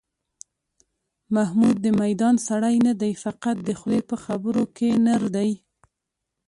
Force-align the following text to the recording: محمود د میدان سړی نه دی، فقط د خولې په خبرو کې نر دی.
محمود 1.35 1.75
د 1.85 1.87
میدان 2.01 2.35
سړی 2.47 2.75
نه 2.87 2.93
دی، 3.01 3.11
فقط 3.23 3.57
د 3.63 3.69
خولې 3.79 4.01
په 4.09 4.15
خبرو 4.25 4.63
کې 4.77 4.87
نر 5.05 5.23
دی. 5.35 5.51